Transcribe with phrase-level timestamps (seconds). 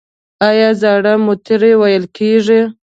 [0.49, 2.59] آیا زاړه موټرې ویلې کیږي؟